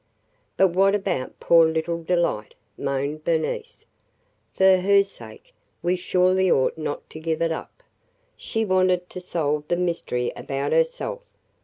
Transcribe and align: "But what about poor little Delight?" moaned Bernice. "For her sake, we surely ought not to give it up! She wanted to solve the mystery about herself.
"But 0.57 0.69
what 0.69 0.95
about 0.95 1.39
poor 1.39 1.63
little 1.67 2.01
Delight?" 2.01 2.55
moaned 2.75 3.23
Bernice. 3.23 3.85
"For 4.55 4.77
her 4.77 5.03
sake, 5.03 5.53
we 5.83 5.95
surely 5.95 6.49
ought 6.49 6.75
not 6.75 7.07
to 7.11 7.19
give 7.19 7.39
it 7.39 7.51
up! 7.51 7.83
She 8.35 8.65
wanted 8.65 9.11
to 9.11 9.21
solve 9.21 9.67
the 9.67 9.77
mystery 9.77 10.33
about 10.35 10.71
herself. 10.71 11.21